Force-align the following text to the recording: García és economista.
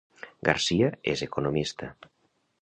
García 0.47 0.89
és 1.13 1.21
economista. 1.27 1.93